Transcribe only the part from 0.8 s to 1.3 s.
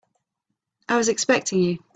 I was